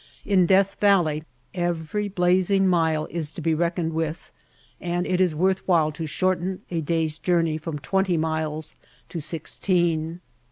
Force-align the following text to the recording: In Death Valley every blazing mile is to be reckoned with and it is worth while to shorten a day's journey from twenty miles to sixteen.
In 0.25 0.47
Death 0.47 0.77
Valley 0.79 1.25
every 1.53 2.07
blazing 2.09 2.67
mile 2.67 3.05
is 3.11 3.31
to 3.33 3.39
be 3.39 3.53
reckoned 3.53 3.93
with 3.93 4.31
and 4.79 5.05
it 5.05 5.21
is 5.21 5.35
worth 5.35 5.59
while 5.67 5.91
to 5.91 6.07
shorten 6.07 6.63
a 6.71 6.81
day's 6.81 7.19
journey 7.19 7.59
from 7.59 7.77
twenty 7.77 8.17
miles 8.17 8.73
to 9.09 9.19
sixteen. 9.21 10.19